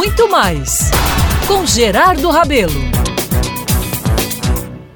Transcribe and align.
muito 0.00 0.30
mais 0.30 0.90
com 1.46 1.66
Gerardo 1.66 2.30
Rabelo. 2.30 2.72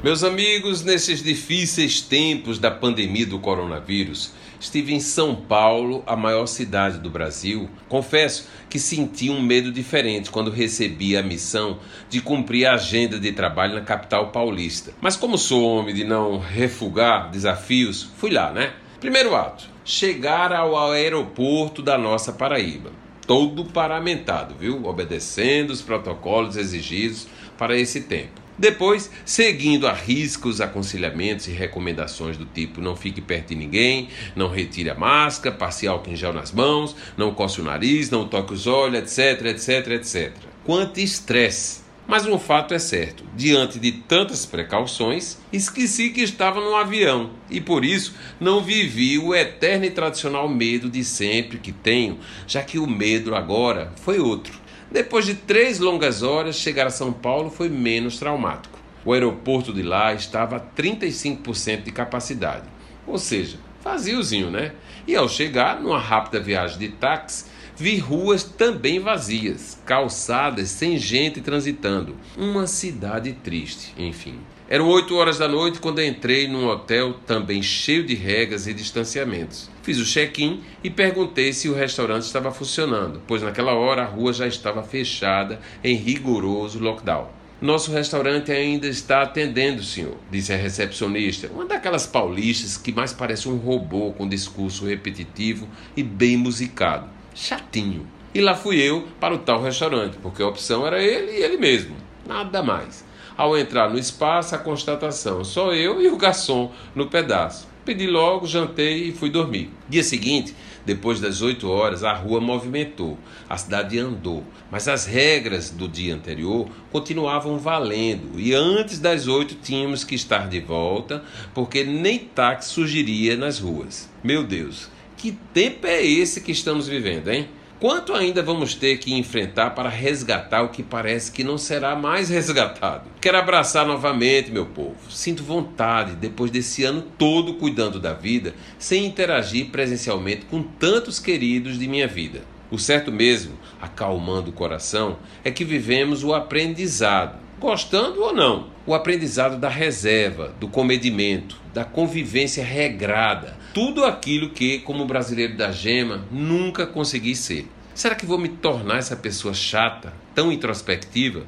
Meus 0.03 0.25
amigos, 0.25 0.83
nesses 0.83 1.23
difíceis 1.23 2.01
tempos 2.01 2.59
da 2.59 2.71
pandemia 2.71 3.27
do 3.27 3.39
coronavírus, 3.39 4.33
estive 4.59 4.95
em 4.95 5.01
São 5.01 5.37
Paulo, 5.37 6.03
a 6.07 6.17
maior 6.17 6.47
cidade 6.47 7.01
do 7.01 7.11
Brasil. 7.11 7.69
Confesso 7.87 8.49
que 8.71 8.79
senti 8.79 9.29
um 9.29 9.43
medo 9.43 9.71
diferente 9.71 10.31
quando 10.31 10.51
recebi 10.51 11.19
a 11.19 11.23
missão 11.23 11.81
de 12.09 12.23
cumprir 12.23 12.65
a 12.65 12.73
agenda 12.73 13.21
de 13.21 13.31
trabalho 13.31 13.75
na 13.75 13.83
capital 13.83 14.33
paulista. 14.33 14.95
Mas 15.03 15.19
como 15.19 15.37
sou 15.37 15.65
homem 15.65 15.95
de 15.95 16.05
não 16.05 16.39
refugar 16.39 17.31
desafios, 17.31 18.09
fui 18.17 18.31
lá, 18.31 18.51
né? 18.51 18.73
Primeiro 19.01 19.37
ato: 19.37 19.69
chegar 19.85 20.51
ao 20.51 20.93
aeroporto 20.93 21.83
da 21.83 21.99
nossa 21.99 22.33
Paraíba. 22.33 23.05
Todo 23.27 23.65
paramentado, 23.65 24.55
viu? 24.59 24.85
Obedecendo 24.85 25.71
os 25.71 25.81
protocolos 25.81 26.57
exigidos 26.57 27.27
para 27.57 27.77
esse 27.77 28.03
tempo. 28.03 28.45
Depois, 28.57 29.11
seguindo 29.25 29.87
a 29.89 29.93
risca 29.93 30.47
os 30.47 30.61
aconselhamentos 30.61 31.49
e 31.49 31.51
recomendações 31.51 32.37
do 32.37 32.45
tipo 32.45 32.81
não 32.81 32.95
fique 32.95 33.21
perto 33.21 33.49
de 33.49 33.57
ninguém, 33.57 34.09
não 34.37 34.49
retire 34.49 34.91
a 34.91 34.95
máscara, 34.95 35.55
passe 35.55 35.89
álcool 35.89 36.11
em 36.11 36.17
gel 36.17 36.33
nas 36.33 36.53
mãos, 36.53 36.95
não 37.17 37.35
coce 37.35 37.61
o 37.61 37.65
nariz, 37.65 38.11
não 38.11 38.29
toque 38.29 38.55
os 38.55 38.69
olhos, 38.69 39.19
etc, 39.19 39.47
etc, 39.47 39.89
etc. 39.93 40.33
Quanto 40.63 41.01
estresse! 41.01 41.84
Mas 42.07 42.27
um 42.27 42.39
fato 42.39 42.75
é 42.75 42.79
certo: 42.79 43.25
diante 43.35 43.79
de 43.79 43.93
tantas 43.93 44.45
precauções, 44.45 45.39
esqueci 45.53 46.11
que 46.11 46.21
estava 46.21 46.61
no 46.61 46.77
avião 46.77 47.31
e 47.51 47.61
por 47.61 47.85
isso 47.85 48.15
não 48.39 48.63
vivi 48.63 49.19
o 49.19 49.35
eterno 49.35 49.87
e 49.87 49.91
tradicional 49.91 50.49
medo 50.49 50.91
de 50.91 51.03
sempre 51.03 51.59
que 51.59 51.73
tenho, 51.73 52.19
já 52.47 52.63
que 52.63 52.79
o 52.79 52.87
medo 52.87 53.35
agora 53.35 53.93
foi 53.97 54.19
outro. 54.19 54.53
Depois 54.91 55.25
de 55.25 55.35
três 55.35 55.79
longas 55.79 56.23
horas, 56.23 56.57
chegar 56.57 56.87
a 56.87 56.91
São 56.91 57.13
Paulo 57.13 57.51
foi 57.51 57.69
menos 57.69 58.19
traumático. 58.19 58.79
O 59.05 59.13
aeroporto 59.13 59.73
de 59.73 59.83
lá 59.83 60.15
estava 60.15 60.57
a 60.57 60.61
35% 60.61 61.83
de 61.83 61.91
capacidade, 61.91 62.69
ou 63.07 63.19
seja, 63.19 63.59
vaziozinho, 63.83 64.51
né? 64.51 64.73
E 65.07 65.15
ao 65.15 65.29
chegar, 65.29 65.81
numa 65.81 65.99
rápida 65.99 66.41
viagem 66.41 66.79
de 66.79 66.89
táxi, 66.89 67.47
vi 67.77 67.99
ruas 67.99 68.43
também 68.43 69.01
vazias, 69.01 69.81
calçadas 69.85 70.69
sem 70.69 70.99
gente 70.99 71.41
transitando. 71.41 72.17
Uma 72.37 72.67
cidade 72.67 73.33
triste, 73.33 73.95
enfim. 73.99 74.39
Eram 74.69 74.89
8 74.89 75.15
horas 75.15 75.39
da 75.39 75.47
noite 75.47 75.79
quando 75.79 76.03
entrei 76.03 76.49
num 76.49 76.67
hotel 76.67 77.15
também 77.27 77.63
cheio 77.63 78.03
de 78.03 78.15
regras 78.15 78.67
e 78.67 78.73
distanciamentos. 78.73 79.69
Fiz 79.83 79.99
o 79.99 80.07
check-in 80.07 80.63
e 80.83 80.89
perguntei 80.89 81.53
se 81.53 81.69
o 81.69 81.75
restaurante 81.75 82.23
estava 82.23 82.51
funcionando, 82.51 83.21
pois 83.27 83.43
naquela 83.43 83.75
hora 83.75 84.03
a 84.03 84.07
rua 84.07 84.33
já 84.33 84.47
estava 84.47 84.83
fechada 84.83 85.61
em 85.83 85.95
rigoroso 85.95 86.79
lockdown. 86.79 87.29
Nosso 87.61 87.93
restaurante 87.93 88.51
ainda 88.53 88.87
está 88.87 89.23
atendendo, 89.23 89.83
senhor, 89.83 90.17
disse 90.31 90.53
a 90.53 90.57
recepcionista, 90.57 91.49
uma 91.49 91.65
daquelas 91.67 92.07
paulistas 92.07 92.77
que 92.77 92.93
mais 92.93 93.13
parece 93.13 93.49
um 93.49 93.57
robô 93.57 94.13
com 94.13 94.29
discurso 94.29 94.87
repetitivo 94.87 95.69
e 95.97 96.03
bem 96.03 96.37
musicado. 96.37 97.09
Chatinho. 97.35 98.07
E 98.35 98.41
lá 98.41 98.55
fui 98.55 98.81
eu 98.81 99.07
para 99.21 99.35
o 99.35 99.39
tal 99.39 99.63
restaurante, 99.63 100.17
porque 100.23 100.43
a 100.43 100.49
opção 100.49 100.87
era 100.87 101.03
ele 101.03 101.33
e 101.33 101.43
ele 101.43 101.57
mesmo, 101.57 101.97
nada 102.27 102.63
mais. 102.63 103.05
Ao 103.37 103.57
entrar 103.59 103.91
no 103.91 103.99
espaço, 103.99 104.55
a 104.55 104.59
constatação: 104.59 105.45
só 105.45 105.73
eu 105.73 106.01
e 106.01 106.09
o 106.09 106.17
garçom 106.17 106.73
no 106.95 107.09
pedaço. 107.09 107.69
Pedi 107.85 108.07
logo, 108.07 108.47
jantei 108.47 109.09
e 109.09 109.13
fui 109.13 109.29
dormir. 109.29 109.71
Dia 109.89 110.03
seguinte, 110.03 110.55
depois 110.87 111.21
das 111.21 111.43
8 111.43 111.69
horas, 111.69 112.03
a 112.03 112.13
rua 112.13 112.41
movimentou, 112.41 113.19
a 113.49 113.57
cidade 113.57 113.99
andou, 113.99 114.45
mas 114.71 114.89
as 114.89 115.07
regras 115.07 115.71
do 115.71 115.89
dia 115.89 116.15
anterior 116.15 116.69
continuavam 116.91 117.59
valendo 117.59 118.39
e 118.39 118.55
antes 118.55 118.99
das 118.99 119.27
8 119.27 119.57
tínhamos 119.57 120.05
que 120.05 120.15
estar 120.15 120.49
de 120.49 120.61
volta, 120.61 121.23
porque 121.53 121.85
nem 121.85 122.19
táxi 122.19 122.71
surgiria 122.71 123.37
nas 123.37 123.59
ruas. 123.59 124.11
Meu 124.23 124.45
Deus, 124.45 124.91
que 125.25 125.33
tempo 125.55 125.87
é 125.87 126.05
esse 126.05 126.43
que 126.43 126.53
estamos 126.53 126.87
vivendo, 126.87 127.29
hein? 127.29 127.49
Quanto 127.81 128.13
ainda 128.13 128.43
vamos 128.43 128.75
ter 128.75 128.99
que 128.99 129.15
enfrentar 129.15 129.71
para 129.71 129.89
resgatar 129.89 130.61
o 130.61 130.69
que 130.69 130.83
parece 130.83 131.33
que 131.33 131.43
não 131.43 131.57
será 131.57 131.97
mais 131.97 132.29
resgatado? 132.29 133.09
Quero 133.23 133.39
abraçar 133.39 133.87
novamente, 133.87 134.51
meu 134.51 134.67
povo. 134.67 134.97
Sinto 135.09 135.43
vontade, 135.43 136.15
depois 136.15 136.51
desse 136.51 136.85
ano 136.85 137.01
todo 137.17 137.55
cuidando 137.55 137.99
da 137.99 138.13
vida, 138.13 138.55
sem 138.79 139.07
interagir 139.07 139.71
presencialmente 139.71 140.45
com 140.45 140.63
tantos 140.63 141.19
queridos 141.19 141.79
de 141.79 141.89
minha 141.89 142.07
vida. 142.07 142.43
O 142.71 142.79
certo 142.79 143.11
mesmo, 143.11 143.59
acalmando 143.81 144.51
o 144.51 144.53
coração, 144.53 145.17
é 145.43 145.51
que 145.51 145.65
vivemos 145.65 146.23
o 146.23 146.35
aprendizado, 146.35 147.39
gostando 147.65 148.21
ou 148.23 148.35
não. 148.35 148.69
O 148.85 148.95
aprendizado 148.95 149.59
da 149.59 149.71
reserva, 149.71 150.55
do 150.61 150.69
comedimento, 150.69 151.59
da 151.73 151.83
convivência 151.83 152.63
regrada, 152.63 153.57
tudo 153.73 154.05
aquilo 154.05 154.51
que, 154.51 154.81
como 154.81 155.07
brasileiro 155.07 155.57
da 155.57 155.73
gema, 155.73 156.27
nunca 156.31 156.87
consegui 156.87 157.35
ser. 157.35 157.67
Será 157.95 158.15
que 158.15 158.27
vou 158.27 158.37
me 158.37 158.51
tornar 158.51 158.99
essa 158.99 159.17
pessoa 159.17 159.55
chata, 159.55 160.13
tão 160.35 160.53
introspectiva? 160.53 161.45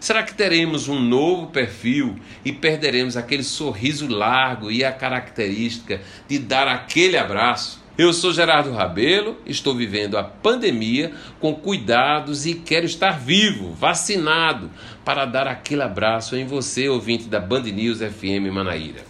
Será 0.00 0.24
que 0.24 0.34
teremos 0.34 0.88
um 0.88 0.98
novo 0.98 1.46
perfil 1.46 2.16
e 2.44 2.52
perderemos 2.52 3.16
aquele 3.16 3.44
sorriso 3.44 4.08
largo 4.08 4.72
e 4.72 4.84
a 4.84 4.90
característica 4.90 6.00
de 6.26 6.40
dar 6.40 6.66
aquele 6.66 7.16
abraço? 7.16 7.79
Eu 8.02 8.14
sou 8.14 8.32
Gerardo 8.32 8.72
Rabelo, 8.72 9.36
estou 9.44 9.74
vivendo 9.74 10.16
a 10.16 10.24
pandemia 10.24 11.12
com 11.38 11.54
cuidados 11.54 12.46
e 12.46 12.54
quero 12.54 12.86
estar 12.86 13.10
vivo, 13.10 13.74
vacinado, 13.74 14.70
para 15.04 15.26
dar 15.26 15.46
aquele 15.46 15.82
abraço 15.82 16.34
em 16.34 16.46
você, 16.46 16.88
ouvinte 16.88 17.28
da 17.28 17.38
Band 17.38 17.64
News 17.64 17.98
FM 17.98 18.50
Manaíra. 18.50 19.04